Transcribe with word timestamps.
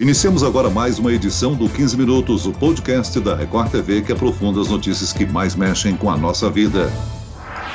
Iniciamos 0.00 0.42
agora 0.42 0.70
mais 0.70 0.98
uma 0.98 1.12
edição 1.12 1.54
do 1.54 1.68
15 1.68 1.98
Minutos, 1.98 2.46
o 2.46 2.52
podcast 2.52 3.20
da 3.20 3.36
Record 3.36 3.70
TV 3.70 4.00
que 4.00 4.10
aprofunda 4.10 4.58
as 4.58 4.68
notícias 4.68 5.12
que 5.12 5.26
mais 5.26 5.54
mexem 5.54 5.94
com 5.94 6.10
a 6.10 6.16
nossa 6.16 6.48
vida. 6.48 6.90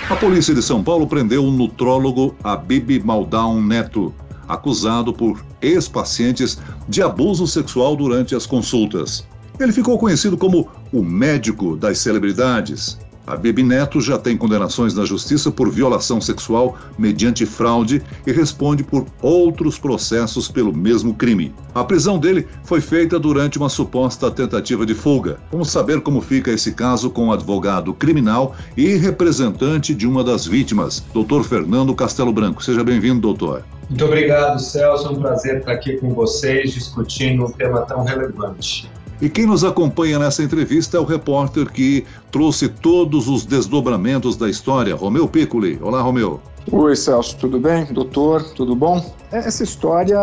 A 0.09 0.15
polícia 0.15 0.51
de 0.55 0.63
São 0.63 0.83
Paulo 0.83 1.05
prendeu 1.05 1.45
o 1.45 1.51
nutrólogo 1.51 2.35
Abib 2.43 3.03
Maldown 3.05 3.61
Neto, 3.61 4.11
acusado 4.47 5.13
por 5.13 5.45
ex-pacientes 5.61 6.57
de 6.89 7.03
abuso 7.03 7.45
sexual 7.45 7.95
durante 7.95 8.33
as 8.33 8.47
consultas. 8.47 9.23
Ele 9.59 9.71
ficou 9.71 9.99
conhecido 9.99 10.35
como 10.35 10.67
o 10.91 11.03
médico 11.03 11.77
das 11.77 11.99
celebridades. 11.99 12.97
A 13.27 13.35
Bibi 13.35 13.61
Neto 13.61 13.99
já 13.99 14.17
tem 14.17 14.37
condenações 14.37 14.93
na 14.93 15.03
justiça 15.03 15.51
por 15.51 15.69
violação 15.69 16.21
sexual 16.21 16.77
mediante 16.97 17.45
fraude 17.45 18.01
e 18.25 18.31
responde 18.31 18.85
por 18.85 19.05
outros 19.21 19.77
processos 19.77 20.47
pelo 20.47 20.73
mesmo 20.73 21.13
crime. 21.13 21.53
A 21.75 21.83
prisão 21.83 22.17
dele 22.17 22.47
foi 22.63 22.79
feita 22.79 23.19
durante 23.19 23.57
uma 23.57 23.67
suposta 23.67 24.31
tentativa 24.31 24.85
de 24.85 24.93
fuga. 24.93 25.41
Vamos 25.51 25.69
saber 25.69 25.99
como 25.99 26.21
fica 26.21 26.51
esse 26.51 26.71
caso 26.71 27.09
com 27.09 27.27
o 27.27 27.33
advogado 27.33 27.93
criminal 27.93 28.55
e 28.77 28.95
representante 28.95 29.93
de 29.93 30.07
uma 30.07 30.23
das 30.23 30.45
vítimas, 30.45 31.03
doutor 31.13 31.43
Fernando 31.43 31.93
Castelo 31.93 32.31
Branco. 32.31 32.63
Seja 32.63 32.81
bem-vindo, 32.81 33.19
doutor. 33.19 33.65
Muito 33.89 34.05
obrigado, 34.05 34.57
Celso. 34.61 35.05
É 35.05 35.11
um 35.11 35.15
prazer 35.15 35.57
estar 35.57 35.73
aqui 35.73 35.97
com 35.97 36.11
vocês 36.11 36.73
discutindo 36.73 37.45
um 37.45 37.51
tema 37.51 37.81
tão 37.81 38.05
relevante. 38.05 38.89
E 39.19 39.29
quem 39.29 39.47
nos 39.47 39.63
acompanha 39.63 40.19
nessa 40.19 40.43
entrevista 40.43 40.97
é 40.97 40.99
o 40.99 41.03
repórter 41.03 41.71
que 41.71 42.05
trouxe 42.31 42.67
todos 42.69 43.27
os 43.27 43.45
desdobramentos 43.45 44.37
da 44.37 44.47
história, 44.47 44.95
Romeu 44.95 45.27
Piccoli. 45.27 45.79
Olá, 45.81 46.01
Romeu. 46.01 46.39
Oi, 46.71 46.95
Celso, 46.95 47.35
tudo 47.37 47.59
bem? 47.59 47.85
Doutor, 47.85 48.43
tudo 48.51 48.75
bom? 48.75 49.03
Essa 49.31 49.63
história 49.63 50.19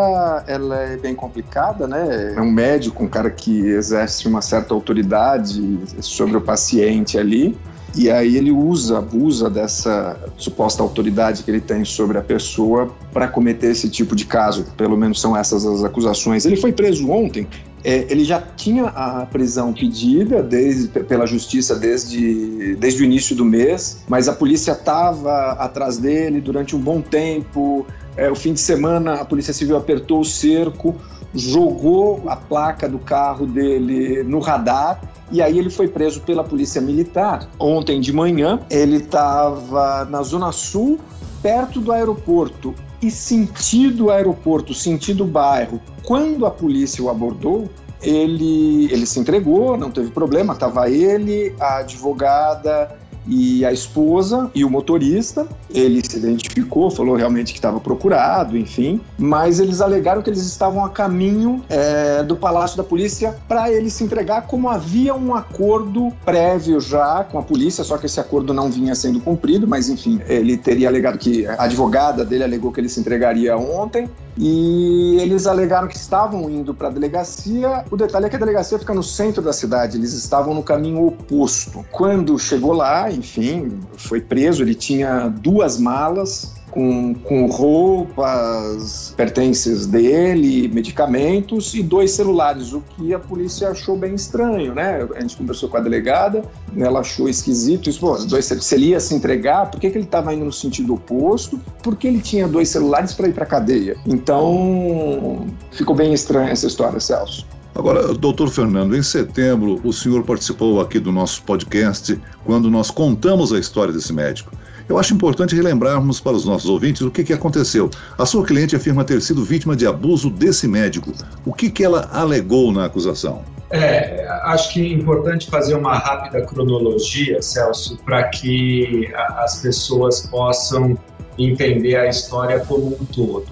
ela 0.47 0.80
é 0.80 0.97
bem 0.97 1.15
complicada, 1.15 1.89
né? 1.89 2.34
É 2.37 2.41
um 2.41 2.53
médico, 2.53 3.03
um 3.03 3.09
cara 3.09 3.30
que 3.30 3.67
exerce 3.67 4.29
uma 4.29 4.41
certa 4.41 4.73
autoridade 4.73 5.81
sobre 6.00 6.37
o 6.37 6.41
paciente 6.41 7.19
ali. 7.19 7.59
E 7.97 8.11
aí 8.11 8.37
ele 8.37 8.50
usa, 8.53 8.98
abusa 8.98 9.48
dessa 9.48 10.17
suposta 10.37 10.83
autoridade 10.83 11.42
que 11.42 11.50
ele 11.50 11.61
tem 11.61 11.84
sobre 11.84 12.19
a 12.19 12.22
pessoa 12.22 12.92
para 13.12 13.27
cometer 13.27 13.69
esse 13.69 13.89
tipo 13.89 14.15
de 14.15 14.27
caso. 14.27 14.67
Pelo 14.77 14.97
menos 14.97 15.20
são 15.20 15.37
essas 15.37 15.65
as 15.65 15.83
acusações. 15.83 16.45
Ele 16.45 16.56
foi 16.56 16.72
preso 16.72 17.11
ontem 17.11 17.47
é, 17.85 18.07
ele 18.11 18.25
já 18.25 18.41
tinha 18.41 18.87
a 18.87 19.27
prisão 19.27 19.73
pedida 19.75 20.43
desde, 20.43 20.89
pela 20.89 21.27
justiça 21.27 21.77
desde, 21.77 22.75
desde 22.77 23.03
o 23.03 23.05
início 23.05 23.37
do 23.37 23.45
mês, 23.45 24.03
mas 24.09 24.27
a 24.27 24.33
polícia 24.33 24.73
estava 24.73 25.53
atrás 25.53 25.99
dele 25.99 26.41
durante 26.41 26.75
um 26.75 26.81
bom 26.81 27.03
tempo. 27.03 27.87
É, 28.17 28.31
o 28.31 28.35
fim 28.35 28.55
de 28.55 28.61
semana, 28.61 29.15
a 29.15 29.25
Polícia 29.25 29.53
Civil 29.53 29.77
apertou 29.77 30.21
o 30.21 30.25
cerco, 30.25 30.97
jogou 31.35 32.23
a 32.27 32.37
placa 32.37 32.89
do 32.89 32.99
carro 32.99 33.47
dele 33.47 34.23
no 34.23 34.39
radar 34.39 35.01
e 35.31 35.43
aí 35.43 35.59
ele 35.59 35.69
foi 35.69 35.89
preso 35.89 36.23
pela 36.23 36.45
Polícia 36.45 36.81
Militar. 36.81 37.49
Ontem 37.59 38.01
de 38.01 38.12
manhã, 38.12 38.61
ele 38.71 38.97
estava 38.97 40.07
na 40.07 40.23
Zona 40.23 40.53
Sul, 40.53 40.99
perto 41.43 41.81
do 41.81 41.93
aeroporto 41.93 42.75
e 43.05 43.10
sentido 43.10 44.10
aeroporto, 44.10 44.72
sentido 44.72 45.24
bairro. 45.27 45.80
Quando 46.05 46.47
a 46.47 46.50
polícia 46.50 47.05
o 47.05 47.10
abordou, 47.10 47.69
ele, 48.02 48.92
ele 48.92 49.06
se 49.06 49.20
entregou, 49.20 49.77
não 49.77 49.91
teve 49.91 50.10
problema, 50.10 50.55
estava 50.55 50.88
ele, 50.88 51.55
a 51.60 51.78
advogada 51.78 52.97
e 53.27 53.64
a 53.64 53.72
esposa 53.72 54.50
e 54.55 54.64
o 54.64 54.70
motorista. 54.70 55.47
Ele 55.70 56.03
se 56.05 56.17
identificou, 56.17 56.91
falou 56.91 57.17
realmente 57.17 57.53
que 57.53 57.58
estava 57.58 57.81
procurado, 57.81 58.56
enfim, 58.56 59.00
mas 59.19 59.61
eles 59.61 59.81
alegaram 59.81 60.22
que 60.22 60.31
eles 60.31 60.42
estavam 60.42 60.84
a 60.84 60.89
caminho 60.89 61.62
é, 61.69 62.22
do 62.22 62.36
Palácio 62.36 62.77
da 62.77 62.84
Polícia 62.84 63.36
para 63.48 63.70
ele 63.70 63.91
se 63.91 64.05
entregar, 64.05 64.42
como 64.42 64.69
havia 64.69 65.14
um 65.14 65.34
acordo 65.34 66.12
prévio 66.25 66.81
já 66.81 67.25
com 67.25 67.39
a 67.39 67.42
polícia, 67.42 67.83
só 67.84 67.98
que 67.98 68.06
esse 68.06 68.20
acordo 68.20 68.53
não 68.53 68.70
vinha 68.70 68.94
sendo 68.94 69.20
cumprido, 69.20 69.66
mas 69.66 69.88
enfim, 69.88 70.20
ele 70.28 70.56
teria 70.56 70.88
alegado 70.88 71.19
que 71.19 71.47
a 71.47 71.65
advogada 71.65 72.25
dele 72.25 72.44
alegou 72.44 72.72
que 72.72 72.81
ele 72.81 72.88
se 72.88 73.00
entregaria 73.00 73.56
ontem 73.56 74.09
e 74.37 75.17
eles 75.21 75.47
alegaram 75.47 75.87
que 75.87 75.97
estavam 75.97 76.50
indo 76.50 76.75
para 76.75 76.89
a 76.89 76.91
delegacia. 76.91 77.84
O 77.91 77.97
detalhe 77.97 78.27
é 78.27 78.28
que 78.28 78.37
a 78.37 78.39
delegacia 78.39 78.78
fica 78.78 78.93
no 78.93 79.03
centro 79.03 79.43
da 79.43 79.53
cidade, 79.53 79.97
eles 79.97 80.12
estavam 80.12 80.55
no 80.55 80.62
caminho 80.62 81.06
oposto. 81.06 81.84
Quando 81.93 82.39
chegou 82.39 82.73
lá, 82.73 83.11
enfim, 83.11 83.78
foi 83.97 84.21
preso, 84.21 84.62
ele 84.62 84.75
tinha 84.75 85.28
duas 85.28 85.78
malas 85.78 86.53
com, 86.75 87.15
com 87.15 87.47
roupas, 87.47 89.15
pertences 89.17 89.87
dele, 89.87 90.67
medicamentos 90.67 91.73
e 91.73 91.85
dois 91.85 92.11
celulares, 92.11 92.73
o 92.73 92.81
que 92.81 93.15
a 93.15 93.19
polícia 93.19 93.69
achou 93.69 93.97
bem 93.97 94.17
estranho, 94.17 94.75
né? 94.75 95.07
A 95.15 95.21
gente 95.21 95.37
conversou 95.37 95.69
com 95.69 95.77
a 95.77 95.81
delegada, 95.81 96.43
ela 96.77 96.99
achou 96.99 97.29
esquisito 97.29 97.89
isso, 97.89 98.01
pô, 98.01 98.17
dois, 98.25 98.47
se 98.47 98.75
ele 98.75 98.87
ia 98.87 98.99
se 98.99 99.15
entregar, 99.15 99.71
por 99.71 99.79
que, 99.79 99.89
que 99.89 99.97
ele 99.97 100.05
estava 100.05 100.35
indo 100.35 100.45
no 100.45 100.53
sentido 100.53 100.95
oposto? 100.95 101.61
Porque 101.81 102.09
ele 102.09 102.21
tinha 102.21 102.49
dois 102.49 102.71
celulares 102.71 103.15
para 103.15 103.29
ir 103.29 103.33
para 103.33 103.47
cadeia. 103.47 103.97
Então, 104.05 105.47
ficou 105.71 105.95
bem 105.95 106.12
estranha 106.12 106.51
essa 106.51 106.67
história, 106.67 106.99
Celso. 106.99 107.47
Agora, 107.73 108.12
doutor 108.15 108.49
Fernando, 108.51 108.97
em 108.97 109.03
setembro 109.03 109.81
o 109.85 109.93
senhor 109.93 110.25
participou 110.25 110.81
aqui 110.81 110.99
do 110.99 111.12
nosso 111.12 111.43
podcast 111.43 112.21
quando 112.45 112.71
nós 112.71 112.91
contamos 112.91 113.53
a 113.53 113.59
história 113.59 113.93
desse 113.93 114.12
médico. 114.12 114.51
Eu 114.89 114.99
acho 114.99 115.15
importante 115.15 115.55
relembrarmos 115.55 116.21
para 116.21 116.33
os 116.33 116.45
nossos 116.45 116.69
ouvintes 116.69 117.00
o 117.03 117.11
que, 117.11 117.25
que 117.25 117.33
aconteceu. 117.33 117.89
A 118.19 118.27
sua 118.27 118.45
cliente 118.45 118.77
afirma 118.77 119.05
ter 119.05 119.21
sido 119.22 119.43
vítima 119.43 119.75
de 119.75 119.87
abuso 119.87 120.28
desse 120.28 120.69
médico. 120.69 121.12
O 121.45 121.53
que, 121.53 121.71
que 121.71 121.83
ela 121.83 122.09
alegou 122.12 122.71
na 122.71 122.84
acusação? 122.84 123.43
É, 123.71 124.27
acho 124.44 124.75
que 124.75 124.81
é 124.81 124.94
importante 124.94 125.49
fazer 125.49 125.75
uma 125.75 125.97
rápida 125.97 126.44
cronologia, 126.44 127.41
Celso, 127.41 127.97
para 128.05 128.28
que 128.28 129.11
as 129.39 129.62
pessoas 129.62 130.27
possam 130.27 130.97
entender 131.39 131.97
a 131.97 132.09
história 132.09 132.61
como 132.61 132.89
um 132.89 133.05
todo. 133.06 133.47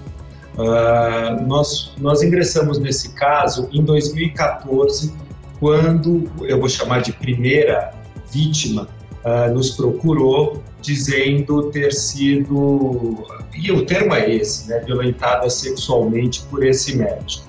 Uh, 0.55 1.45
nós, 1.47 1.93
nós 1.97 2.21
ingressamos 2.21 2.77
nesse 2.77 3.13
caso 3.15 3.67
em 3.73 3.83
2014, 3.83 5.11
quando 5.59 6.29
eu 6.41 6.59
vou 6.59 6.69
chamar 6.69 7.01
de 7.01 7.11
primeira 7.11 7.91
vítima 8.31 8.87
uh, 9.25 9.53
nos 9.53 9.71
procurou 9.71 10.61
dizendo 10.81 11.71
ter 11.71 11.93
sido, 11.93 13.25
e 13.55 13.71
o 13.71 13.85
termo 13.85 14.13
é 14.13 14.29
esse, 14.29 14.69
né, 14.69 14.79
violentada 14.79 15.49
sexualmente 15.49 16.43
por 16.49 16.63
esse 16.65 16.97
médico. 16.97 17.47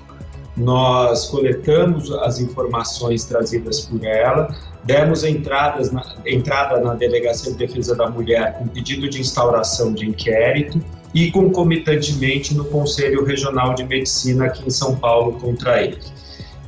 Nós 0.55 1.27
coletamos 1.27 2.11
as 2.13 2.39
informações 2.39 3.25
trazidas 3.25 3.81
por 3.81 4.05
ela, 4.05 4.55
demos 4.85 5.25
entradas 5.25 5.91
na, 5.91 6.01
entrada 6.25 6.79
na 6.79 6.93
Delegacia 6.93 7.51
de 7.51 7.57
Defesa 7.57 7.93
da 7.95 8.09
Mulher 8.09 8.57
com 8.57 8.67
pedido 8.67 9.09
de 9.09 9.19
instauração 9.19 9.93
de 9.93 10.07
inquérito 10.07 10.79
e 11.13 11.29
concomitantemente 11.31 12.55
no 12.55 12.63
Conselho 12.65 13.25
Regional 13.25 13.73
de 13.73 13.83
Medicina 13.83 14.45
aqui 14.45 14.65
em 14.65 14.69
São 14.69 14.95
Paulo 14.95 15.33
contra 15.33 15.81
ele. 15.83 15.97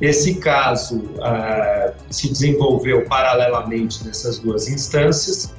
Esse 0.00 0.36
caso 0.36 0.96
uh, 0.96 1.92
se 2.08 2.28
desenvolveu 2.28 3.04
paralelamente 3.06 4.04
nessas 4.06 4.38
duas 4.38 4.68
instâncias 4.68 5.52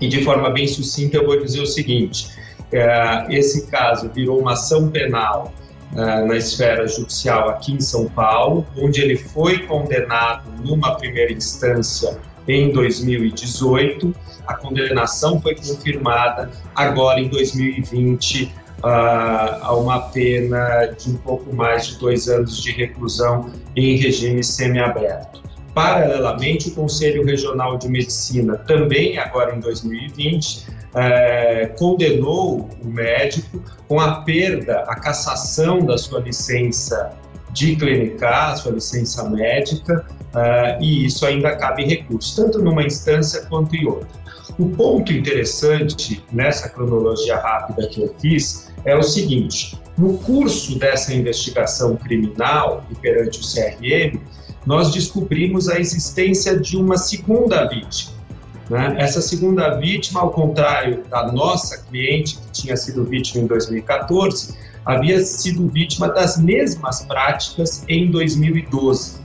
e 0.00 0.08
de 0.08 0.22
forma 0.22 0.50
bem 0.50 0.66
sucinta 0.66 1.16
eu 1.16 1.24
vou 1.24 1.42
dizer 1.42 1.62
o 1.62 1.66
seguinte: 1.66 2.28
uh, 2.72 3.30
esse 3.30 3.66
caso 3.68 4.10
virou 4.10 4.38
uma 4.40 4.52
ação 4.52 4.90
penal 4.90 5.52
uh, 5.92 6.26
na 6.26 6.36
esfera 6.36 6.86
judicial 6.86 7.48
aqui 7.48 7.72
em 7.72 7.80
São 7.80 8.06
Paulo, 8.06 8.66
onde 8.76 9.00
ele 9.00 9.16
foi 9.16 9.60
condenado 9.66 10.50
numa 10.62 10.96
primeira 10.96 11.32
instância 11.32 12.18
em 12.46 12.70
2018. 12.72 14.14
A 14.46 14.54
condenação 14.54 15.40
foi 15.40 15.54
confirmada 15.54 16.50
agora 16.74 17.20
em 17.20 17.28
2020 17.28 18.52
a 18.82 19.74
uma 19.74 20.00
pena 20.00 20.86
de 20.86 21.10
um 21.10 21.16
pouco 21.16 21.54
mais 21.54 21.86
de 21.86 21.98
dois 21.98 22.28
anos 22.28 22.62
de 22.62 22.72
reclusão 22.72 23.50
em 23.76 23.96
regime 23.96 24.42
semiaberto. 24.42 25.42
Paralelamente, 25.74 26.68
o 26.70 26.74
Conselho 26.74 27.24
Regional 27.24 27.78
de 27.78 27.88
Medicina, 27.88 28.56
também 28.56 29.18
agora 29.18 29.54
em 29.54 29.60
2020, 29.60 30.66
é, 30.94 31.66
condenou 31.78 32.68
o 32.82 32.86
médico 32.86 33.62
com 33.86 34.00
a 34.00 34.22
perda, 34.22 34.80
a 34.88 34.96
cassação 34.96 35.78
da 35.80 35.96
sua 35.96 36.20
licença 36.20 37.12
de 37.52 37.76
clinicar, 37.76 38.56
sua 38.56 38.72
licença 38.72 39.28
médica, 39.28 40.04
é, 40.34 40.78
e 40.80 41.06
isso 41.06 41.24
ainda 41.26 41.54
cabe 41.56 41.84
recurso, 41.84 42.42
tanto 42.42 42.58
numa 42.60 42.82
instância 42.82 43.42
quanto 43.46 43.74
em 43.74 43.86
outra. 43.86 44.20
O 44.58 44.68
ponto 44.68 45.12
interessante 45.12 46.22
nessa 46.32 46.68
cronologia 46.68 47.36
rápida 47.36 47.88
que 47.88 48.02
eu 48.02 48.14
fiz 48.20 48.70
é 48.84 48.96
o 48.96 49.02
seguinte: 49.02 49.78
no 49.96 50.18
curso 50.18 50.78
dessa 50.78 51.14
investigação 51.14 51.96
criminal 51.96 52.84
e 52.90 52.94
perante 52.94 53.40
o 53.40 53.42
CRM, 53.42 54.20
nós 54.66 54.92
descobrimos 54.92 55.68
a 55.68 55.78
existência 55.78 56.58
de 56.58 56.76
uma 56.76 56.96
segunda 56.96 57.66
vítima. 57.66 58.20
Né? 58.68 58.96
Essa 58.98 59.20
segunda 59.20 59.76
vítima, 59.78 60.20
ao 60.20 60.30
contrário 60.30 61.02
da 61.10 61.32
nossa 61.32 61.82
cliente, 61.84 62.36
que 62.38 62.62
tinha 62.62 62.76
sido 62.76 63.04
vítima 63.04 63.44
em 63.44 63.46
2014, 63.46 64.54
havia 64.84 65.20
sido 65.20 65.68
vítima 65.68 66.08
das 66.08 66.38
mesmas 66.38 67.02
práticas 67.02 67.84
em 67.88 68.10
2012. 68.10 69.20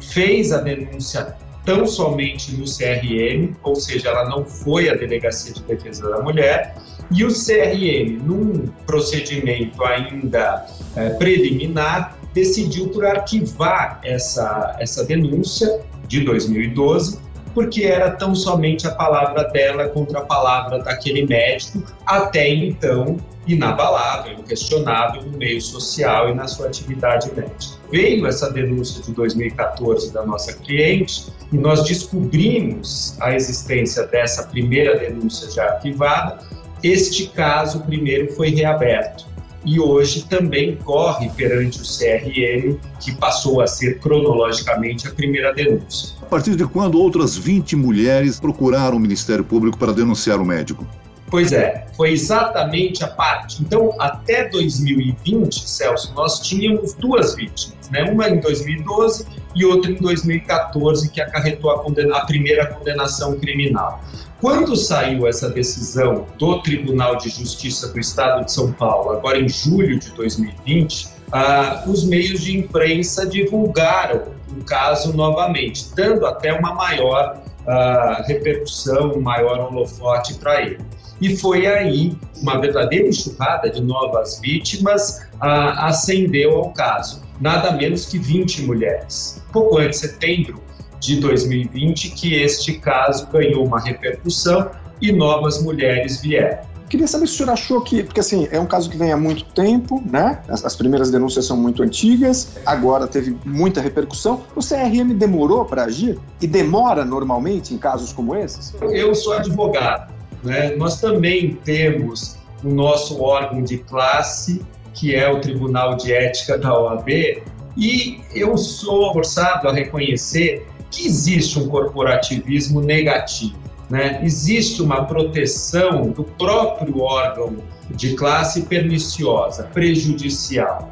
Fez 0.00 0.52
a 0.52 0.58
denúncia 0.58 1.36
tão 1.64 1.86
somente 1.86 2.54
no 2.56 2.64
CRM, 2.64 3.54
ou 3.62 3.76
seja, 3.76 4.08
ela 4.08 4.28
não 4.28 4.44
foi 4.44 4.88
à 4.88 4.94
Delegacia 4.94 5.52
de 5.52 5.62
Defesa 5.62 6.08
da 6.08 6.20
Mulher, 6.20 6.74
e 7.10 7.24
o 7.24 7.28
CRM, 7.28 8.18
num 8.24 8.66
procedimento 8.86 9.82
ainda 9.84 10.66
é, 10.96 11.10
preliminar, 11.10 12.16
decidiu 12.32 12.88
por 12.88 13.04
arquivar 13.04 14.00
essa, 14.02 14.76
essa 14.80 15.04
denúncia 15.04 15.80
de 16.08 16.20
2012 16.20 17.18
porque 17.54 17.84
era 17.84 18.10
tão 18.10 18.34
somente 18.34 18.86
a 18.86 18.90
palavra 18.90 19.44
dela 19.44 19.88
contra 19.88 20.20
a 20.20 20.22
palavra 20.22 20.78
daquele 20.78 21.26
médico, 21.26 21.82
até 22.06 22.48
então 22.48 23.18
inabalável, 23.46 24.38
inquestionável 24.38 25.22
no 25.22 25.36
meio 25.36 25.60
social 25.60 26.28
e 26.28 26.34
na 26.34 26.46
sua 26.46 26.66
atividade 26.66 27.30
médica. 27.34 27.76
Veio 27.90 28.26
essa 28.26 28.50
denúncia 28.52 29.02
de 29.02 29.12
2014 29.12 30.12
da 30.12 30.24
nossa 30.24 30.52
cliente 30.54 31.26
e 31.52 31.56
nós 31.56 31.82
descobrimos 31.84 33.16
a 33.20 33.34
existência 33.34 34.06
dessa 34.06 34.44
primeira 34.44 34.98
denúncia 34.98 35.50
já 35.50 35.64
arquivada. 35.64 36.38
Este 36.82 37.28
caso 37.28 37.80
primeiro 37.80 38.32
foi 38.32 38.50
reaberto 38.50 39.31
e 39.64 39.78
hoje 39.78 40.24
também 40.24 40.76
corre 40.76 41.28
perante 41.30 41.80
o 41.80 41.84
CRM, 41.84 42.78
que 43.00 43.12
passou 43.16 43.60
a 43.60 43.66
ser 43.66 43.98
cronologicamente 43.98 45.06
a 45.06 45.10
primeira 45.10 45.52
denúncia. 45.52 46.16
A 46.22 46.26
partir 46.26 46.56
de 46.56 46.66
quando 46.66 46.98
outras 46.98 47.36
20 47.36 47.76
mulheres 47.76 48.40
procuraram 48.40 48.96
o 48.96 49.00
Ministério 49.00 49.44
Público 49.44 49.78
para 49.78 49.92
denunciar 49.92 50.40
o 50.40 50.44
médico? 50.44 50.86
Pois 51.32 51.50
é, 51.50 51.86
foi 51.96 52.10
exatamente 52.10 53.02
a 53.02 53.08
parte. 53.08 53.62
Então, 53.62 53.94
até 53.98 54.50
2020, 54.50 55.66
Celso, 55.66 56.12
nós 56.14 56.40
tínhamos 56.40 56.92
duas 56.92 57.34
vítimas, 57.34 57.81
né? 57.90 58.04
Uma 58.04 58.28
em 58.28 58.40
2012 58.40 59.26
e 59.54 59.64
outra 59.64 59.90
em 59.90 59.96
2014, 59.96 61.10
que 61.10 61.20
acarretou 61.20 61.70
a, 61.70 61.82
condena 61.82 62.18
a 62.18 62.26
primeira 62.26 62.66
condenação 62.66 63.38
criminal. 63.38 64.02
Quando 64.40 64.74
saiu 64.74 65.26
essa 65.26 65.48
decisão 65.48 66.26
do 66.36 66.60
Tribunal 66.62 67.16
de 67.16 67.28
Justiça 67.28 67.88
do 67.88 68.00
Estado 68.00 68.44
de 68.44 68.52
São 68.52 68.72
Paulo, 68.72 69.10
agora 69.10 69.38
em 69.38 69.48
julho 69.48 69.98
de 69.98 70.10
2020, 70.10 71.08
ah, 71.30 71.84
os 71.86 72.04
meios 72.04 72.40
de 72.40 72.58
imprensa 72.58 73.24
divulgaram 73.24 74.22
o 74.50 74.64
caso 74.64 75.16
novamente, 75.16 75.94
dando 75.94 76.26
até 76.26 76.52
uma 76.52 76.74
maior 76.74 77.40
ah, 77.66 78.24
repercussão, 78.26 79.12
um 79.12 79.20
maior 79.20 79.60
holofote 79.60 80.34
para 80.34 80.60
ele. 80.60 80.80
E 81.20 81.36
foi 81.36 81.66
aí 81.66 82.18
uma 82.42 82.60
verdadeira 82.60 83.06
enxurrada 83.06 83.70
de 83.70 83.80
novas 83.80 84.40
vítimas 84.40 85.24
ah, 85.40 85.86
ascendeu 85.86 86.56
ao 86.56 86.70
caso. 86.72 87.22
Nada 87.42 87.72
menos 87.72 88.06
que 88.06 88.20
20 88.20 88.62
mulheres. 88.62 89.42
Pouco 89.52 89.78
antes 89.78 90.00
de 90.00 90.06
setembro, 90.06 90.62
de 91.00 91.16
2020 91.18 92.10
que 92.10 92.34
este 92.40 92.74
caso 92.74 93.26
ganhou 93.32 93.66
uma 93.66 93.80
repercussão 93.80 94.70
e 95.00 95.10
novas 95.10 95.60
mulheres 95.60 96.20
vieram. 96.20 96.60
Queria 96.88 97.08
saber 97.08 97.26
se 97.26 97.34
o 97.34 97.36
senhor 97.38 97.50
achou 97.50 97.80
que, 97.80 98.04
porque 98.04 98.20
assim, 98.20 98.46
é 98.52 98.60
um 98.60 98.66
caso 98.66 98.88
que 98.88 98.96
vem 98.96 99.10
há 99.10 99.16
muito 99.16 99.44
tempo, 99.46 100.00
né? 100.08 100.40
As, 100.48 100.64
as 100.64 100.76
primeiras 100.76 101.10
denúncias 101.10 101.44
são 101.44 101.56
muito 101.56 101.82
antigas, 101.82 102.58
agora 102.64 103.08
teve 103.08 103.36
muita 103.44 103.80
repercussão. 103.80 104.42
O 104.54 104.60
CRM 104.60 105.12
demorou 105.12 105.64
para 105.64 105.82
agir? 105.82 106.20
E 106.40 106.46
demora 106.46 107.04
normalmente 107.04 107.74
em 107.74 107.78
casos 107.78 108.12
como 108.12 108.36
esses? 108.36 108.72
Eu 108.82 109.16
sou 109.16 109.32
advogado, 109.32 110.12
né? 110.44 110.76
Nós 110.76 111.00
também 111.00 111.58
temos 111.64 112.36
o 112.62 112.68
nosso 112.68 113.20
órgão 113.20 113.64
de 113.64 113.78
classe, 113.78 114.62
que 114.94 115.14
é 115.14 115.30
o 115.30 115.40
Tribunal 115.40 115.96
de 115.96 116.12
Ética 116.12 116.58
da 116.58 116.78
OAB, 116.78 117.42
e 117.76 118.20
eu 118.34 118.56
sou 118.56 119.12
forçado 119.12 119.68
a 119.68 119.72
reconhecer 119.72 120.66
que 120.90 121.06
existe 121.06 121.58
um 121.58 121.68
corporativismo 121.68 122.80
negativo. 122.80 123.56
Né? 123.88 124.20
Existe 124.22 124.82
uma 124.82 125.04
proteção 125.04 126.10
do 126.10 126.24
próprio 126.24 127.00
órgão 127.00 127.56
de 127.90 128.14
classe 128.14 128.62
perniciosa, 128.62 129.64
prejudicial. 129.64 130.88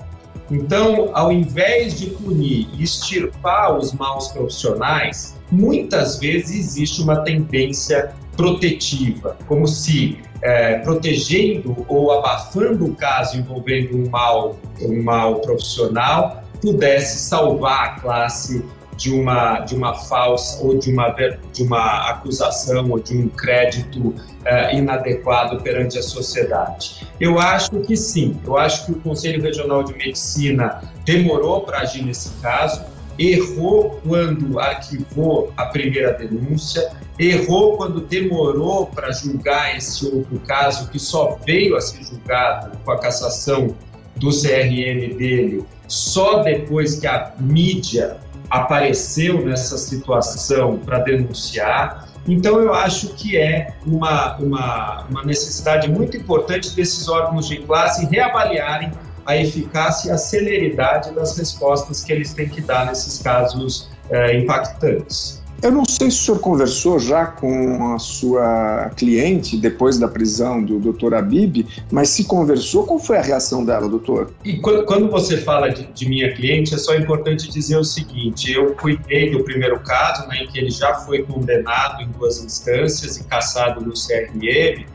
Então, 0.51 1.11
ao 1.15 1.31
invés 1.31 1.99
de 1.99 2.11
punir 2.11 2.69
e 2.77 2.83
extirpar 2.83 3.77
os 3.77 3.93
maus 3.93 4.29
profissionais, 4.29 5.37
muitas 5.51 6.19
vezes 6.19 6.51
existe 6.51 7.03
uma 7.03 7.21
tendência 7.21 8.13
protetiva, 8.41 9.37
como 9.47 9.69
se 9.69 10.19
é, 10.43 10.79
protegendo 10.79 11.85
ou 11.87 12.11
abafando 12.11 12.87
o 12.87 12.95
caso 12.95 13.37
envolvendo 13.37 13.99
um 13.99 14.09
mal, 14.09 14.57
um 14.81 15.03
mal 15.03 15.41
profissional 15.41 16.43
pudesse 16.63 17.19
salvar 17.29 17.85
a 17.85 18.01
classe 18.01 18.65
de 18.97 19.11
uma, 19.11 19.61
de 19.61 19.75
uma 19.75 19.95
falsa 19.95 20.63
ou 20.63 20.79
de 20.79 20.93
uma, 20.93 21.09
de 21.53 21.63
uma 21.63 22.11
acusação 22.11 22.91
ou 22.91 22.99
de 22.99 23.17
um 23.17 23.29
crédito 23.29 24.09
uh, 24.09 24.75
inadequado 24.75 25.63
perante 25.63 25.99
a 25.99 26.03
sociedade? 26.03 27.07
Eu 27.19 27.39
acho 27.39 27.71
que 27.81 27.97
sim. 27.97 28.39
Eu 28.47 28.59
acho 28.59 28.85
que 28.87 28.93
o 28.93 28.97
Conselho 28.97 29.43
Regional 29.43 29.85
de 29.85 29.95
Medicina 29.95 30.83
demorou 31.05 31.63
para 31.63 31.81
agir 31.81 32.05
nesse 32.05 32.31
caso, 32.43 32.85
errou 33.21 34.01
quando 34.03 34.59
arquivou 34.59 35.53
a 35.57 35.67
primeira 35.67 36.15
denúncia, 36.15 36.91
errou 37.19 37.77
quando 37.77 38.01
demorou 38.01 38.87
para 38.87 39.13
julgar 39.13 39.77
esse 39.77 40.07
outro 40.07 40.41
caso 40.41 40.89
que 40.89 40.99
só 40.99 41.39
veio 41.45 41.77
a 41.77 41.81
ser 41.83 42.03
julgado 42.03 42.79
com 42.83 42.91
a 42.91 42.99
cassação 42.99 43.77
do 44.17 44.31
CRM 44.31 45.17
dele 45.17 45.65
só 45.87 46.43
depois 46.43 46.99
que 46.99 47.07
a 47.07 47.33
mídia 47.39 48.17
apareceu 48.49 49.45
nessa 49.45 49.77
situação 49.77 50.79
para 50.79 51.01
denunciar. 51.01 52.09
Então, 52.27 52.61
eu 52.61 52.73
acho 52.73 53.15
que 53.15 53.37
é 53.37 53.75
uma, 53.87 54.37
uma, 54.39 55.07
uma 55.11 55.25
necessidade 55.25 55.91
muito 55.91 56.17
importante 56.17 56.75
desses 56.75 57.09
órgãos 57.09 57.49
de 57.49 57.59
classe 57.59 58.07
reavaliarem 58.07 58.91
a 59.27 59.37
eficácia 59.37 60.09
e 60.09 60.13
a 60.13 60.19
celeridade 60.19 61.13
das 61.13 61.37
respostas 61.37 62.03
que 62.03 62.13
eles 62.13 62.35
têm 62.35 62.49
que 62.49 62.61
dar 62.61 62.87
nesses 62.87 63.21
casos 63.21 63.89
é, 64.11 64.39
impactantes. 64.39 65.41
Eu 65.63 65.71
não 65.71 65.85
sei 65.85 66.11
se 66.11 66.17
o 66.17 66.25
senhor 66.25 66.41
conversou 66.41 66.99
já 66.99 67.27
com 67.27 67.93
a 67.93 67.99
sua 67.99 68.91
cliente 68.97 69.59
depois 69.59 69.99
da 69.99 70.09
prisão 70.09 70.63
do 70.63 70.79
doutor 70.79 71.15
Abib, 71.15 71.67
mas 71.91 72.09
se 72.09 72.25
conversou, 72.25 72.85
qual 72.85 72.99
foi 72.99 73.19
a 73.19 73.23
reação 73.23 73.63
dela, 73.63 73.87
doutor? 73.87 74.33
E 74.43 74.57
quando, 74.57 74.87
quando 74.87 75.11
você 75.11 75.37
fala 75.37 75.69
de, 75.69 75.85
de, 75.93 76.09
minha 76.09 76.35
cliente, 76.35 76.75
é 76.75 76.79
só 76.79 76.95
importante 76.95 77.51
dizer 77.51 77.77
o 77.77 77.85
seguinte: 77.85 78.51
eu 78.51 78.75
cuidei 78.75 79.31
do 79.31 79.45
primeiro 79.45 79.79
caso, 79.81 80.27
né, 80.29 80.45
em 80.45 80.47
que 80.47 80.59
ele 80.59 80.71
já 80.71 80.95
foi 80.95 81.25
condenado 81.25 82.03
em 82.03 82.09
duas 82.09 82.43
instâncias 82.43 83.19
e 83.19 83.25
cassado 83.25 83.85
no 83.85 83.93
CRM. 83.93 84.87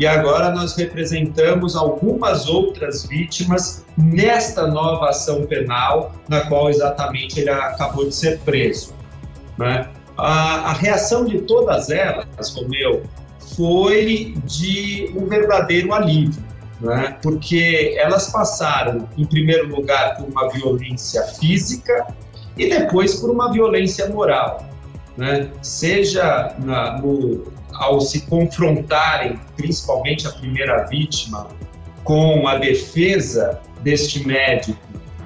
E 0.00 0.06
agora 0.06 0.50
nós 0.50 0.74
representamos 0.76 1.76
algumas 1.76 2.48
outras 2.48 3.04
vítimas 3.04 3.84
nesta 3.98 4.66
nova 4.66 5.10
ação 5.10 5.44
penal, 5.44 6.14
na 6.26 6.40
qual 6.46 6.70
exatamente 6.70 7.38
ele 7.38 7.50
acabou 7.50 8.06
de 8.08 8.14
ser 8.14 8.38
preso. 8.38 8.94
Né? 9.58 9.90
A, 10.16 10.70
a 10.70 10.72
reação 10.72 11.26
de 11.26 11.42
todas 11.42 11.90
elas, 11.90 12.26
Romeu, 12.56 13.02
foi 13.54 14.34
de 14.46 15.12
um 15.14 15.26
verdadeiro 15.26 15.92
alívio, 15.92 16.42
né? 16.80 17.18
porque 17.22 17.94
elas 17.98 18.30
passaram, 18.30 19.06
em 19.18 19.26
primeiro 19.26 19.68
lugar, 19.68 20.16
por 20.16 20.26
uma 20.30 20.48
violência 20.48 21.24
física 21.24 22.06
e 22.56 22.70
depois 22.70 23.16
por 23.16 23.28
uma 23.28 23.52
violência 23.52 24.08
moral. 24.08 24.66
Né? 25.18 25.50
Seja 25.60 26.54
na, 26.58 26.96
no, 26.96 27.52
ao 27.80 27.98
se 27.98 28.20
confrontarem, 28.26 29.40
principalmente 29.56 30.26
a 30.26 30.32
primeira 30.32 30.84
vítima, 30.84 31.48
com 32.04 32.46
a 32.46 32.56
defesa 32.56 33.58
deste 33.82 34.26
médico 34.26 34.78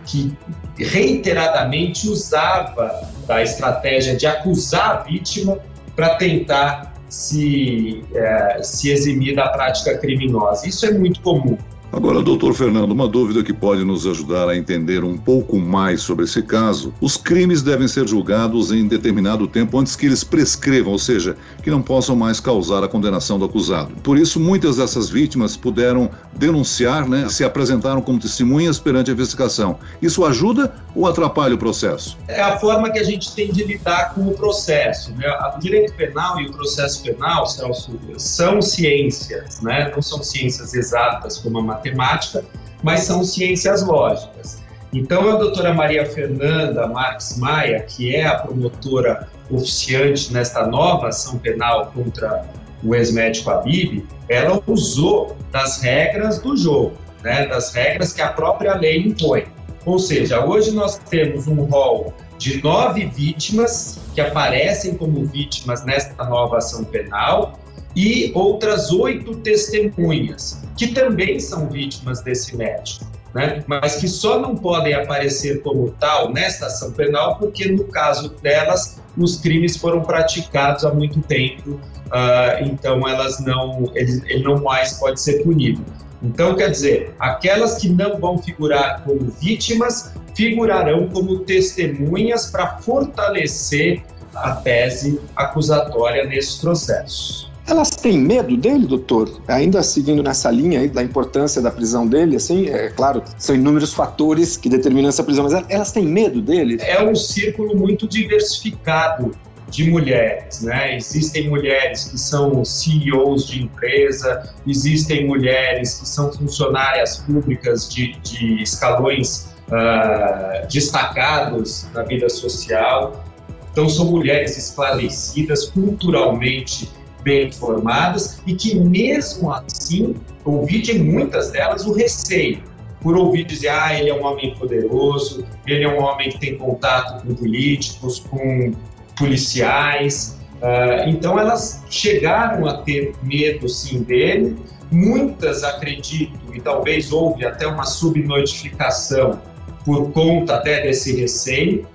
que 0.06 0.32
reiteradamente 0.78 2.08
usava 2.08 3.10
da 3.26 3.42
estratégia 3.42 4.16
de 4.16 4.26
acusar 4.26 4.90
a 4.90 4.96
vítima 5.02 5.58
para 5.96 6.14
tentar 6.14 6.94
se, 7.08 8.04
é, 8.14 8.62
se 8.62 8.90
eximir 8.90 9.34
da 9.34 9.48
prática 9.48 9.98
criminosa. 9.98 10.68
Isso 10.68 10.86
é 10.86 10.92
muito 10.92 11.20
comum. 11.20 11.58
Agora, 11.96 12.20
doutor 12.20 12.52
Fernando, 12.54 12.90
uma 12.90 13.06
dúvida 13.06 13.44
que 13.44 13.52
pode 13.52 13.84
nos 13.84 14.04
ajudar 14.04 14.48
a 14.48 14.56
entender 14.56 15.04
um 15.04 15.16
pouco 15.16 15.60
mais 15.60 16.02
sobre 16.02 16.24
esse 16.24 16.42
caso. 16.42 16.92
Os 17.00 17.16
crimes 17.16 17.62
devem 17.62 17.86
ser 17.86 18.08
julgados 18.08 18.72
em 18.72 18.88
determinado 18.88 19.46
tempo 19.46 19.78
antes 19.78 19.94
que 19.94 20.06
eles 20.06 20.24
prescrevam, 20.24 20.90
ou 20.90 20.98
seja, 20.98 21.36
que 21.62 21.70
não 21.70 21.80
possam 21.80 22.16
mais 22.16 22.40
causar 22.40 22.82
a 22.82 22.88
condenação 22.88 23.38
do 23.38 23.44
acusado. 23.44 23.94
Por 24.02 24.18
isso, 24.18 24.40
muitas 24.40 24.78
dessas 24.78 25.08
vítimas 25.08 25.56
puderam 25.56 26.10
denunciar, 26.36 27.08
né, 27.08 27.28
se 27.28 27.44
apresentaram 27.44 28.02
como 28.02 28.18
testemunhas 28.18 28.76
perante 28.76 29.10
a 29.10 29.14
investigação. 29.14 29.78
Isso 30.02 30.24
ajuda 30.24 30.74
ou 30.96 31.06
atrapalha 31.06 31.54
o 31.54 31.58
processo? 31.58 32.18
É 32.26 32.42
a 32.42 32.58
forma 32.58 32.90
que 32.90 32.98
a 32.98 33.04
gente 33.04 33.32
tem 33.36 33.52
de 33.52 33.62
lidar 33.62 34.14
com 34.14 34.22
o 34.22 34.34
processo. 34.34 35.12
Né? 35.12 35.26
O 35.56 35.60
direito 35.60 35.94
penal 35.94 36.40
e 36.40 36.48
o 36.48 36.52
processo 36.52 37.04
penal, 37.04 37.46
Celso, 37.46 37.96
são 38.16 38.60
ciências, 38.60 39.60
né? 39.60 39.92
não 39.94 40.02
são 40.02 40.20
ciências 40.24 40.74
exatas 40.74 41.38
como 41.38 41.60
a 41.70 41.83
matemática, 41.84 42.44
mas 42.82 43.00
são 43.00 43.22
ciências 43.24 43.82
lógicas. 43.82 44.62
Então, 44.92 45.28
a 45.28 45.36
doutora 45.36 45.74
Maria 45.74 46.06
Fernanda 46.06 46.86
Marques 46.86 47.36
Maia, 47.36 47.80
que 47.80 48.14
é 48.14 48.26
a 48.26 48.38
promotora 48.38 49.28
oficiante 49.50 50.32
nesta 50.32 50.66
nova 50.66 51.08
ação 51.08 51.38
penal 51.38 51.90
contra 51.92 52.46
o 52.82 52.94
ex-médico 52.94 53.50
Habib, 53.50 54.06
ela 54.28 54.62
usou 54.66 55.36
das 55.50 55.82
regras 55.82 56.38
do 56.38 56.56
jogo, 56.56 56.92
né, 57.22 57.46
das 57.46 57.74
regras 57.74 58.12
que 58.12 58.22
a 58.22 58.28
própria 58.28 58.76
lei 58.76 58.98
impõe. 58.98 59.46
Ou 59.84 59.98
seja, 59.98 60.44
hoje 60.44 60.70
nós 60.70 60.98
temos 61.10 61.46
um 61.46 61.64
rol 61.64 62.14
de 62.38 62.62
nove 62.62 63.06
vítimas 63.06 63.98
que 64.14 64.20
aparecem 64.20 64.94
como 64.94 65.26
vítimas 65.26 65.84
nesta 65.84 66.24
nova 66.24 66.58
ação 66.58 66.84
penal 66.84 67.58
e 67.96 68.30
outras 68.34 68.90
oito 68.92 69.36
testemunhas 69.36 70.63
que 70.76 70.88
também 70.88 71.38
são 71.38 71.68
vítimas 71.68 72.22
desse 72.22 72.56
médico. 72.56 73.06
Né? 73.34 73.64
mas 73.66 73.96
que 73.96 74.06
só 74.06 74.38
não 74.38 74.54
podem 74.54 74.94
aparecer 74.94 75.60
como 75.62 75.90
tal 75.98 76.32
nesta 76.32 76.66
ação 76.66 76.92
penal 76.92 77.36
porque, 77.36 77.68
no 77.68 77.82
caso 77.82 78.28
delas, 78.40 79.02
os 79.16 79.38
crimes 79.38 79.76
foram 79.76 80.02
praticados 80.02 80.84
há 80.84 80.94
muito 80.94 81.20
tempo, 81.20 81.70
uh, 81.70 82.62
então 82.62 83.08
elas 83.08 83.40
não, 83.40 83.90
ele, 83.96 84.22
ele 84.26 84.44
não 84.44 84.62
mais 84.62 84.92
pode 85.00 85.20
ser 85.20 85.42
punido. 85.42 85.84
Então, 86.22 86.54
quer 86.54 86.70
dizer, 86.70 87.12
aquelas 87.18 87.74
que 87.78 87.88
não 87.88 88.20
vão 88.20 88.38
figurar 88.38 89.02
como 89.02 89.32
vítimas 89.40 90.14
figurarão 90.34 91.08
como 91.08 91.40
testemunhas 91.40 92.46
para 92.46 92.78
fortalecer 92.78 94.02
a 94.34 94.52
tese 94.56 95.20
acusatória 95.36 96.24
nesses 96.24 96.56
processos. 96.56 97.52
Elas 97.66 97.90
têm 97.90 98.18
medo 98.18 98.56
dele, 98.56 98.86
doutor? 98.86 99.40
Ainda 99.48 99.82
seguindo 99.82 100.22
nessa 100.22 100.50
linha 100.50 100.80
aí 100.80 100.88
da 100.88 101.02
importância 101.02 101.62
da 101.62 101.70
prisão 101.70 102.06
dele, 102.06 102.36
assim, 102.36 102.68
é 102.68 102.90
claro, 102.90 103.22
são 103.38 103.54
inúmeros 103.54 103.94
fatores 103.94 104.56
que 104.56 104.68
determinam 104.68 105.08
essa 105.08 105.24
prisão, 105.24 105.44
mas 105.44 105.64
elas 105.68 105.90
têm 105.90 106.04
medo 106.04 106.42
dele? 106.42 106.76
É 106.80 107.02
um 107.02 107.14
círculo 107.14 107.74
muito 107.74 108.06
diversificado 108.06 109.34
de 109.70 109.90
mulheres, 109.90 110.60
né? 110.60 110.96
Existem 110.96 111.48
mulheres 111.48 112.04
que 112.04 112.18
são 112.18 112.64
CEOs 112.64 113.46
de 113.46 113.62
empresa, 113.62 114.54
existem 114.66 115.26
mulheres 115.26 115.94
que 115.94 116.08
são 116.08 116.30
funcionárias 116.32 117.16
públicas 117.16 117.88
de, 117.88 118.12
de 118.20 118.62
escalões 118.62 119.48
uh, 119.68 120.68
destacados 120.68 121.88
na 121.94 122.02
vida 122.02 122.28
social. 122.28 123.24
Então, 123.72 123.88
são 123.88 124.04
mulheres 124.04 124.56
esclarecidas, 124.56 125.64
culturalmente 125.70 126.88
bem 127.24 127.48
informadas 127.48 128.40
e 128.46 128.54
que, 128.54 128.76
mesmo 128.76 129.50
assim, 129.50 130.14
ouvi 130.44 130.80
de 130.80 130.98
muitas 130.98 131.50
delas 131.50 131.84
o 131.84 131.92
receio 131.92 132.62
por 133.04 133.18
ouvir 133.18 133.44
dizer, 133.44 133.68
ah, 133.68 133.98
ele 133.98 134.08
é 134.08 134.14
um 134.14 134.24
homem 134.24 134.54
poderoso, 134.54 135.46
ele 135.66 135.84
é 135.84 135.88
um 135.88 136.02
homem 136.02 136.30
que 136.30 136.38
tem 136.38 136.56
contato 136.56 137.22
com 137.22 137.34
políticos, 137.34 138.20
com 138.20 138.72
policiais. 139.18 140.40
Uh, 140.54 141.10
então, 141.10 141.38
elas 141.38 141.84
chegaram 141.90 142.66
a 142.66 142.78
ter 142.78 143.12
medo, 143.22 143.68
sim, 143.68 144.02
dele. 144.02 144.56
Muitas, 144.90 145.62
acredito, 145.62 146.38
e 146.54 146.60
talvez 146.60 147.12
houve 147.12 147.44
até 147.44 147.66
uma 147.66 147.84
subnotificação 147.84 149.38
por 149.84 150.10
conta 150.12 150.54
até 150.54 150.80
desse 150.80 151.14
receio, 151.20 151.86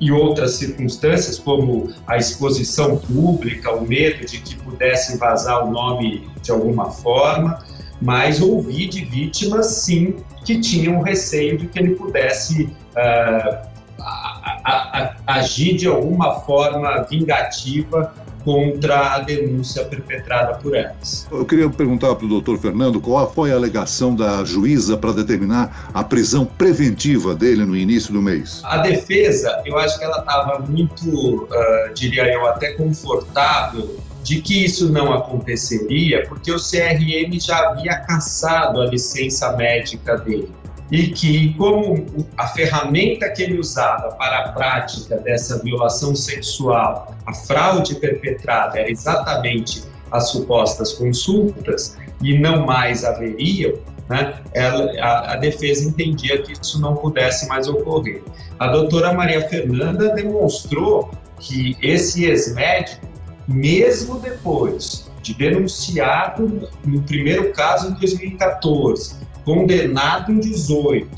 e 0.00 0.12
outras 0.12 0.52
circunstâncias, 0.52 1.38
como 1.38 1.92
a 2.06 2.16
exposição 2.16 2.96
pública, 2.98 3.72
o 3.72 3.86
medo 3.86 4.24
de 4.24 4.38
que 4.38 4.56
pudesse 4.56 5.18
vazar 5.18 5.66
o 5.66 5.70
nome 5.70 6.28
de 6.42 6.50
alguma 6.50 6.90
forma, 6.90 7.64
mas 8.00 8.40
ouvi 8.40 8.86
de 8.86 9.04
vítimas, 9.04 9.66
sim, 9.66 10.16
que 10.44 10.60
tinham 10.60 11.00
receio 11.00 11.58
de 11.58 11.66
que 11.66 11.78
ele 11.78 11.94
pudesse 11.96 12.64
uh, 12.64 13.68
a, 14.00 14.60
a, 14.64 15.14
a, 15.26 15.34
agir 15.34 15.76
de 15.76 15.88
alguma 15.88 16.40
forma 16.40 17.02
vingativa 17.02 18.14
contra 18.48 19.16
a 19.16 19.18
denúncia 19.18 19.84
perpetrada 19.84 20.54
por 20.54 20.74
elas. 20.74 21.28
Eu 21.30 21.44
queria 21.44 21.68
perguntar 21.68 22.14
para 22.14 22.24
o 22.24 22.28
doutor 22.30 22.58
Fernando 22.58 22.98
qual 22.98 23.30
foi 23.30 23.52
a 23.52 23.54
alegação 23.54 24.16
da 24.16 24.42
juíza 24.42 24.96
para 24.96 25.12
determinar 25.12 25.90
a 25.92 26.02
prisão 26.02 26.46
preventiva 26.46 27.34
dele 27.34 27.66
no 27.66 27.76
início 27.76 28.10
do 28.10 28.22
mês. 28.22 28.62
A 28.64 28.78
defesa, 28.78 29.62
eu 29.66 29.76
acho 29.76 29.98
que 29.98 30.04
ela 30.04 30.20
estava 30.20 30.60
muito, 30.60 31.44
uh, 31.44 31.92
diria 31.92 32.24
eu, 32.32 32.46
até 32.46 32.72
confortável 32.72 33.98
de 34.22 34.40
que 34.40 34.64
isso 34.64 34.90
não 34.90 35.12
aconteceria, 35.12 36.24
porque 36.26 36.50
o 36.50 36.56
CRM 36.56 37.38
já 37.38 37.68
havia 37.68 37.96
cassado 38.00 38.80
a 38.80 38.86
licença 38.86 39.54
médica 39.56 40.16
dele 40.16 40.50
e 40.90 41.08
que, 41.08 41.54
como 41.54 42.06
a 42.36 42.46
ferramenta 42.48 43.28
que 43.30 43.42
ele 43.42 43.58
usava 43.58 44.14
para 44.16 44.38
a 44.38 44.52
prática 44.52 45.18
dessa 45.18 45.62
violação 45.62 46.14
sexual, 46.14 47.14
a 47.26 47.34
fraude 47.34 47.94
perpetrada 47.96 48.78
era 48.78 48.90
exatamente 48.90 49.82
as 50.10 50.30
supostas 50.30 50.94
consultas 50.94 51.96
e 52.22 52.38
não 52.38 52.64
mais 52.64 53.04
haveriam, 53.04 53.74
né, 54.08 54.40
ela, 54.54 54.90
a, 55.00 55.32
a, 55.34 55.36
defesa 55.36 55.86
entendia 55.86 56.40
que 56.40 56.52
isso 56.52 56.80
não 56.80 56.96
pudesse 56.96 57.46
mais 57.46 57.68
ocorrer. 57.68 58.22
A 58.58 58.68
doutora 58.68 59.12
Maria 59.12 59.46
Fernanda 59.48 60.14
demonstrou 60.14 61.10
que 61.38 61.76
esse 61.82 62.24
ex-médico, 62.24 63.06
mesmo 63.46 64.18
depois 64.18 65.10
de 65.22 65.34
denunciado 65.34 66.68
no 66.84 67.02
primeiro 67.02 67.52
caso 67.52 67.90
em 67.90 67.94
2014, 67.94 69.16
condenado 69.48 70.30
em 70.30 70.40
18, 70.40 71.08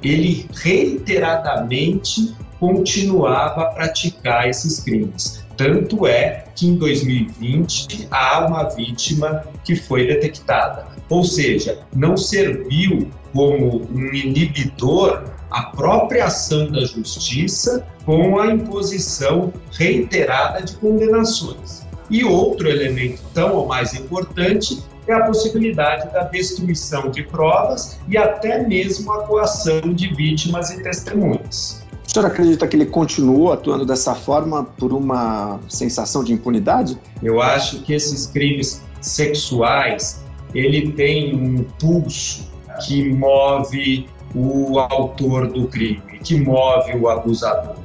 ele 0.00 0.46
reiteradamente 0.54 2.36
continuava 2.60 3.62
a 3.62 3.66
praticar 3.66 4.48
esses 4.48 4.78
crimes. 4.78 5.44
Tanto 5.56 6.06
é 6.06 6.44
que 6.54 6.68
em 6.68 6.76
2020 6.76 8.06
há 8.08 8.46
uma 8.46 8.68
vítima 8.68 9.42
que 9.64 9.74
foi 9.74 10.06
detectada. 10.06 10.86
Ou 11.08 11.24
seja, 11.24 11.80
não 11.92 12.16
serviu 12.16 13.10
como 13.32 13.82
um 13.92 14.14
inibidor 14.14 15.24
a 15.50 15.64
própria 15.64 16.26
ação 16.26 16.70
da 16.70 16.84
justiça 16.84 17.84
com 18.06 18.38
a 18.38 18.54
imposição 18.54 19.52
reiterada 19.72 20.62
de 20.62 20.76
condenações. 20.76 21.84
E 22.08 22.22
outro 22.22 22.68
elemento 22.68 23.20
tão 23.34 23.56
ou 23.56 23.66
mais 23.66 23.94
importante 23.94 24.80
é 25.10 25.14
a 25.14 25.24
possibilidade 25.24 26.12
da 26.12 26.24
destruição 26.24 27.10
de 27.10 27.22
provas 27.22 27.98
e 28.08 28.16
até 28.16 28.66
mesmo 28.66 29.12
a 29.12 29.24
coação 29.24 29.80
de 29.80 30.14
vítimas 30.14 30.70
e 30.70 30.82
testemunhas. 30.82 31.84
O 32.06 32.12
senhor 32.12 32.26
acredita 32.26 32.66
que 32.66 32.76
ele 32.76 32.86
continuou 32.86 33.52
atuando 33.52 33.86
dessa 33.86 34.14
forma 34.16 34.64
por 34.64 34.92
uma 34.92 35.60
sensação 35.68 36.24
de 36.24 36.32
impunidade? 36.32 36.98
Eu 37.22 37.40
acho 37.40 37.82
que 37.82 37.92
esses 37.92 38.26
crimes 38.26 38.82
sexuais, 39.00 40.24
ele 40.52 40.90
tem 40.92 41.34
um 41.34 41.62
pulso 41.78 42.50
que 42.84 43.12
move 43.12 44.08
o 44.34 44.78
autor 44.78 45.46
do 45.52 45.68
crime, 45.68 46.02
que 46.24 46.40
move 46.40 46.96
o 46.96 47.08
abusador. 47.08 47.76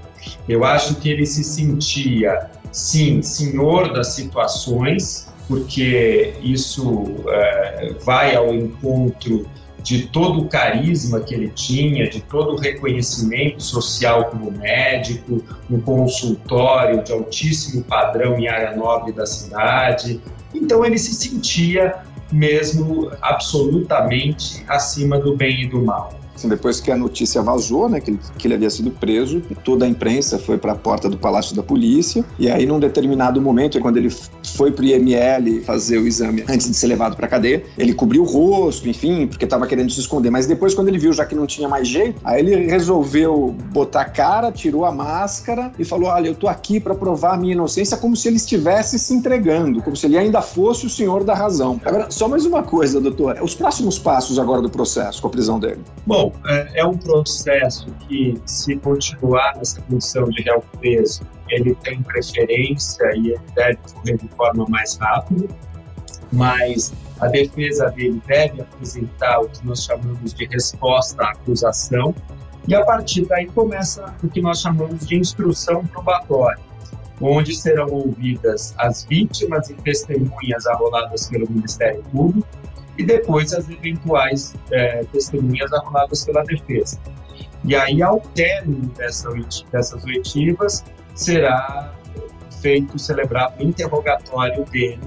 Eu 0.49 0.63
acho 0.63 0.95
que 0.95 1.09
ele 1.09 1.25
se 1.25 1.43
sentia, 1.43 2.49
sim, 2.71 3.21
senhor 3.21 3.93
das 3.93 4.13
situações, 4.13 5.27
porque 5.47 6.33
isso 6.41 7.05
é, 7.27 7.95
vai 8.03 8.35
ao 8.35 8.53
encontro 8.53 9.47
de 9.85 10.07
todo 10.07 10.41
o 10.41 10.49
carisma 10.49 11.19
que 11.19 11.35
ele 11.35 11.49
tinha, 11.49 12.09
de 12.09 12.19
todo 12.19 12.53
o 12.53 12.59
reconhecimento 12.59 13.61
social 13.61 14.25
como 14.25 14.49
médico, 14.49 15.43
no 15.69 15.79
consultório 15.79 17.03
de 17.03 17.11
altíssimo 17.11 17.83
padrão 17.83 18.37
em 18.39 18.47
área 18.47 18.75
nobre 18.75 19.11
da 19.11 19.27
cidade. 19.27 20.19
Então 20.53 20.83
ele 20.83 20.97
se 20.97 21.13
sentia 21.13 21.97
mesmo 22.31 23.11
absolutamente 23.21 24.63
acima 24.67 25.19
do 25.19 25.37
bem 25.37 25.61
e 25.61 25.67
do 25.67 25.83
mal. 25.83 26.24
Assim, 26.35 26.49
depois 26.49 26.79
que 26.79 26.91
a 26.91 26.97
notícia 26.97 27.41
vazou, 27.41 27.89
né, 27.89 27.99
que 27.99 28.11
ele, 28.11 28.19
que 28.37 28.47
ele 28.47 28.53
havia 28.55 28.69
sido 28.69 28.91
preso, 28.91 29.41
toda 29.63 29.85
a 29.85 29.87
imprensa 29.87 30.37
foi 30.37 30.57
para 30.57 30.73
a 30.73 30.75
porta 30.75 31.09
do 31.09 31.17
Palácio 31.17 31.55
da 31.55 31.63
Polícia. 31.63 32.23
E 32.37 32.49
aí, 32.49 32.65
num 32.65 32.79
determinado 32.79 33.41
momento, 33.41 33.79
quando 33.79 33.97
ele 33.97 34.09
foi 34.55 34.71
para 34.71 34.83
o 34.83 34.85
IML 34.85 35.61
fazer 35.63 35.97
o 35.97 36.07
exame 36.07 36.43
antes 36.47 36.69
de 36.69 36.75
ser 36.75 36.87
levado 36.87 37.15
para 37.15 37.25
a 37.25 37.29
cadeia, 37.29 37.63
ele 37.77 37.93
cobriu 37.93 38.23
o 38.23 38.25
rosto, 38.25 38.87
enfim, 38.87 39.27
porque 39.27 39.45
estava 39.45 39.65
querendo 39.67 39.91
se 39.91 39.99
esconder. 39.99 40.29
Mas 40.29 40.45
depois, 40.45 40.73
quando 40.73 40.89
ele 40.89 40.97
viu 40.97 41.13
já 41.13 41.25
que 41.25 41.35
não 41.35 41.45
tinha 41.45 41.67
mais 41.67 41.87
jeito, 41.87 42.19
aí 42.23 42.39
ele 42.39 42.67
resolveu 42.67 43.55
botar 43.71 44.01
a 44.01 44.05
cara, 44.05 44.51
tirou 44.51 44.85
a 44.85 44.91
máscara 44.91 45.71
e 45.77 45.85
falou: 45.85 46.09
Olha, 46.09 46.27
eu 46.27 46.35
tô 46.35 46.47
aqui 46.47 46.79
para 46.79 46.93
provar 46.93 47.33
a 47.33 47.37
minha 47.37 47.53
inocência, 47.53 47.97
como 47.97 48.15
se 48.15 48.27
ele 48.27 48.37
estivesse 48.37 48.99
se 48.99 49.13
entregando, 49.13 49.81
como 49.81 49.95
se 49.95 50.05
ele 50.05 50.17
ainda 50.17 50.41
fosse 50.41 50.85
o 50.85 50.89
senhor 50.89 51.23
da 51.23 51.33
razão. 51.33 51.79
Agora, 51.85 52.07
só 52.09 52.27
mais 52.27 52.45
uma 52.45 52.63
coisa, 52.63 52.99
doutor: 52.99 53.37
os 53.41 53.55
próximos 53.55 53.97
passos 53.97 54.37
agora 54.39 54.61
do 54.61 54.69
processo 54.69 55.21
com 55.21 55.27
a 55.27 55.31
prisão 55.31 55.59
dele? 55.59 55.81
Bom, 56.05 56.24
Bom, 56.25 56.33
é, 56.47 56.79
é 56.79 56.85
um 56.85 56.97
processo 56.97 57.85
que, 58.07 58.41
se 58.45 58.75
continuar 58.77 59.55
nessa 59.57 59.79
condição 59.81 60.27
de 60.29 60.41
réu 60.41 60.63
preso, 60.79 61.21
ele 61.49 61.75
tem 61.75 62.01
preferência 62.01 63.05
e 63.15 63.29
ele 63.29 63.41
deve 63.53 63.77
correr 63.93 64.17
de 64.17 64.27
forma 64.29 64.65
mais 64.67 64.95
rápida. 64.97 65.47
mas 66.31 66.93
a 67.19 67.27
defesa 67.27 67.89
dele 67.91 68.21
deve 68.27 68.61
apresentar 68.61 69.39
o 69.39 69.49
que 69.49 69.65
nós 69.65 69.83
chamamos 69.83 70.33
de 70.33 70.45
resposta 70.45 71.23
à 71.23 71.31
acusação, 71.31 72.13
e 72.67 72.73
a 72.73 72.83
partir 72.83 73.25
daí 73.25 73.45
começa 73.45 74.13
o 74.23 74.27
que 74.27 74.41
nós 74.41 74.59
chamamos 74.59 75.05
de 75.05 75.17
instrução 75.17 75.85
probatória, 75.85 76.59
onde 77.21 77.55
serão 77.55 77.87
ouvidas 77.89 78.73
as 78.77 79.05
vítimas 79.05 79.69
e 79.69 79.75
testemunhas 79.75 80.65
arroladas 80.65 81.29
pelo 81.29 81.49
Ministério 81.49 82.03
Público 82.11 82.47
e 82.97 83.03
depois 83.03 83.53
as 83.53 83.69
eventuais 83.69 84.55
é, 84.71 85.03
testemunhas 85.11 85.71
arroladas 85.73 86.25
pela 86.25 86.43
defesa. 86.43 86.99
E 87.63 87.75
aí, 87.75 88.01
ao 88.01 88.19
término 88.19 88.87
dessa, 88.89 89.29
dessas 89.71 90.03
oitivas, 90.05 90.83
será 91.15 91.93
feito, 92.61 92.97
celebrado 92.97 93.59
o 93.59 93.63
interrogatório 93.63 94.63
dele 94.65 95.01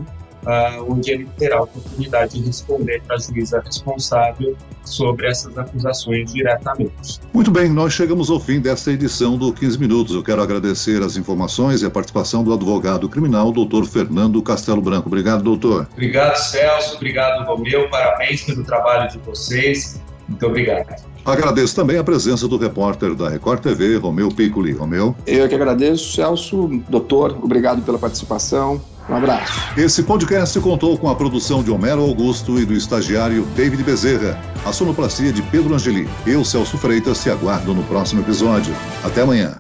uh, 0.45 0.93
onde 0.93 1.11
ele 1.11 1.29
terá 1.37 1.59
a 1.59 1.63
oportunidade 1.63 2.39
de 2.39 2.47
responder 2.47 3.03
para 3.03 3.17
a 3.17 3.19
juíza 3.19 3.61
responsável 3.61 4.57
sobre 4.85 5.29
essas 5.29 5.57
acusações 5.57 6.33
diretamente. 6.33 7.21
Muito 7.33 7.51
bem, 7.51 7.69
nós 7.69 7.93
chegamos 7.93 8.31
ao 8.31 8.41
fim 8.41 8.61
desta 8.61 8.91
edição 8.91 9.37
do 9.37 9.53
15 9.53 9.79
Minutos. 9.79 10.15
Eu 10.15 10.23
quero 10.23 10.43
agradecer 10.43 11.03
as 11.03 11.17
informações 11.17 11.83
e 11.83 11.87
a 11.87 11.91
participação 11.91 12.43
do 12.43 12.53
advogado 12.53 13.09
criminal, 13.09 13.53
doutor 13.53 13.85
Fernando 13.87 14.43
Castelo 14.43 14.81
Branco. 14.81 15.09
Obrigado, 15.09 15.43
doutor. 15.43 15.89
Obrigado, 15.93 16.37
Celso. 16.37 16.97
Obrigado, 16.97 17.45
Romeu. 17.47 17.89
Parabéns 17.91 18.43
pelo 18.43 18.65
trabalho 18.65 19.11
de 19.11 19.19
vocês. 19.19 20.01
Muito 20.29 20.47
obrigado. 20.47 20.87
Agradeço 21.25 21.75
também 21.75 21.99
a 21.99 22.05
presença 22.05 22.47
do 22.49 22.57
repórter 22.57 23.15
da 23.15 23.29
Record 23.29 23.61
TV, 23.61 23.97
Romeu 23.97 24.31
Piccoli. 24.31 24.73
Romeu. 24.73 25.15
Eu 25.27 25.49
que 25.49 25.55
agradeço, 25.55 26.13
Celso. 26.15 26.69
Doutor, 26.89 27.39
obrigado 27.43 27.83
pela 27.83 27.99
participação. 27.99 28.81
Um 29.09 29.15
abraço. 29.15 29.53
Esse 29.77 30.03
podcast 30.03 30.59
contou 30.61 30.99
com 30.99 31.09
a 31.09 31.15
produção 31.15 31.63
de 31.63 31.71
Homero 31.71 32.03
Augusto 32.03 32.59
e 32.61 32.65
do 32.67 32.75
estagiário 32.75 33.45
David 33.57 33.83
Bezerra, 33.83 34.39
a 34.65 34.73
sonoplastia 34.73 35.33
de 35.33 35.41
Pedro 35.43 35.75
Angeli. 35.75 36.09
Eu, 36.27 36.45
Celso 36.45 36.77
Freitas, 36.77 37.23
te 37.23 37.31
aguardo 37.31 37.73
no 37.73 37.83
próximo 37.85 38.21
episódio. 38.21 38.75
Até 39.03 39.23
amanhã. 39.23 39.57